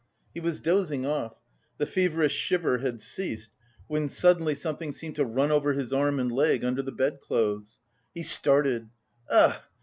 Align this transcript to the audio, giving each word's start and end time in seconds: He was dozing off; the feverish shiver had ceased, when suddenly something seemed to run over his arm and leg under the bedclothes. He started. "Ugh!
He 0.33 0.39
was 0.39 0.59
dozing 0.59 1.05
off; 1.05 1.33
the 1.77 1.85
feverish 1.85 2.33
shiver 2.33 2.79
had 2.79 2.99
ceased, 2.99 3.51
when 3.85 4.09
suddenly 4.09 4.55
something 4.55 4.93
seemed 4.93 5.15
to 5.17 5.23
run 5.25 5.51
over 5.51 5.73
his 5.73 5.93
arm 5.93 6.19
and 6.19 6.31
leg 6.31 6.65
under 6.65 6.81
the 6.81 6.91
bedclothes. 6.91 7.79
He 8.11 8.23
started. 8.23 8.89
"Ugh! 9.29 9.61